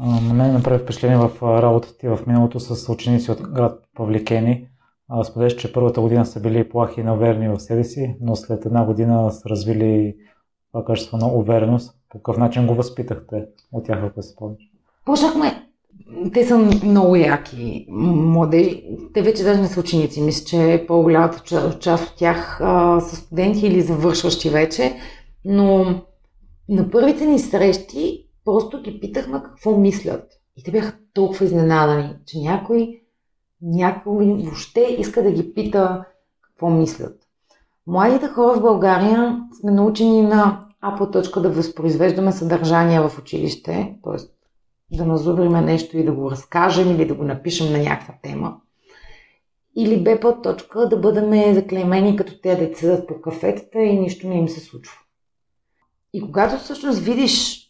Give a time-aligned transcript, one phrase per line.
[0.00, 4.68] На мен направи впечатление в работата ти в миналото с ученици от град Павликени.
[5.24, 8.84] Споделяш, че първата година са били плахи и неуверени в себе си, но след една
[8.84, 10.16] година са развили
[10.72, 11.94] това качество на увереност.
[12.10, 14.62] По какъв начин го възпитахте от тях, ако се спомняш?
[15.04, 15.66] Почнахме
[16.32, 18.84] те са много яки младежи.
[19.14, 20.22] Те вече даже не са ученици.
[20.22, 21.42] Мисля, че по-голямата
[21.80, 24.94] част от тях а, са студенти или завършващи вече.
[25.44, 25.84] Но
[26.68, 30.32] на първите ни срещи просто ги питахме какво мислят.
[30.56, 33.00] И те бяха толкова изненадани, че някой,
[33.62, 36.04] някой въобще иска да ги пита
[36.42, 37.18] какво мислят.
[37.86, 43.96] Младите хора в България сме научени на А по точка да възпроизвеждаме съдържание в училище,
[44.04, 44.16] т.е
[44.96, 48.56] да назубриме нещо и да го разкажем или да го напишем на някаква тема.
[49.76, 54.38] Или бе по точка да бъдем заклеймени като те деца по кафетата и нищо не
[54.38, 54.98] им се случва.
[56.12, 57.65] И когато всъщност видиш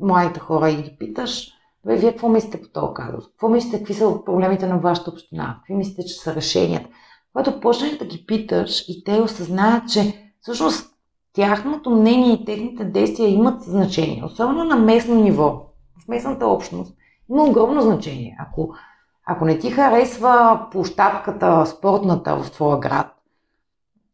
[0.00, 1.52] младите хора и ги питаш,
[1.86, 3.28] бе, вие какво мислите по този казус?
[3.28, 5.56] Какво мислите, какви са проблемите на вашата община?
[5.58, 6.88] Какви мислите, че са решенията?
[7.32, 10.90] Когато почнеш да ги питаш и те осъзнаят, че всъщност
[11.32, 15.62] тяхното мнение и техните действия имат значение, особено на местно ниво
[16.04, 16.94] в местната общност,
[17.30, 18.36] има огромно значение.
[18.40, 18.74] Ако,
[19.26, 23.06] ако не ти харесва площадката, спортната в твоя град,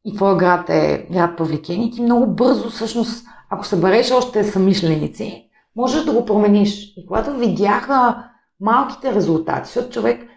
[0.04, 5.45] и твоя град е град Павликени, ти много бързо, всъщност, ако събереш още самишленици,
[5.76, 6.94] можеш да го промениш.
[6.96, 8.24] И когато видяха
[8.60, 10.28] малките резултати, защото човек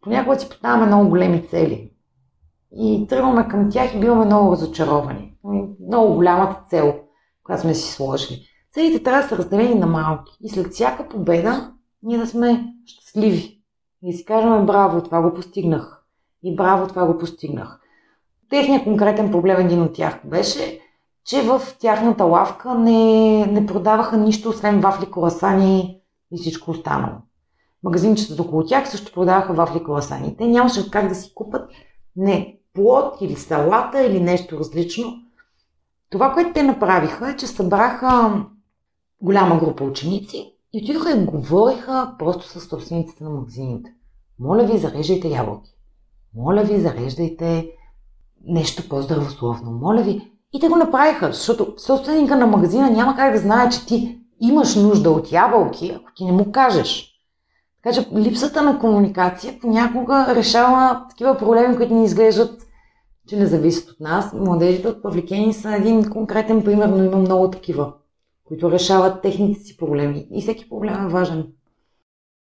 [0.00, 1.90] понякога си поставяме много големи цели.
[2.76, 5.34] И тръгваме към тях и биваме много разочаровани.
[5.88, 6.94] Много голямата цел,
[7.44, 8.42] която сме си сложили.
[8.72, 10.32] Целите трябва да са разделени на малки.
[10.40, 13.62] И след всяка победа ние да сме щастливи.
[14.02, 16.02] И да си кажем, браво, това го постигнах.
[16.42, 17.80] И браво, това го постигнах.
[18.50, 20.80] Техният конкретен проблем, един от тях беше,
[21.26, 26.00] че в тяхната лавка не, не продаваха нищо, освен вафли, коласани
[26.32, 27.16] и всичко останало.
[27.82, 30.36] Магазинчета около тях също продаваха вафли, коласани.
[30.36, 31.70] Те нямаше как да си купат
[32.16, 35.14] не плод или салата или нещо различно.
[36.10, 38.44] Това, което те направиха е, че събраха
[39.22, 43.94] голяма група ученици и отидоха и говориха просто с собствениците на магазините.
[44.38, 45.70] Моля ви, зареждайте ябълки.
[46.34, 47.70] Моля ви, зареждайте
[48.44, 49.70] нещо по-здравословно.
[49.70, 50.35] Моля ви.
[50.56, 54.76] И те го направиха, защото собственика на магазина няма как да знае, че ти имаш
[54.76, 57.12] нужда от ябълки, ако ти не му кажеш.
[57.82, 62.62] Така че липсата на комуникация понякога решава такива проблеми, които ни изглеждат,
[63.28, 64.32] че не зависят от нас.
[64.32, 67.92] Младежите от Павликени са един конкретен пример, но има много такива
[68.48, 70.26] които решават техните си проблеми.
[70.30, 71.46] И всеки проблем е важен.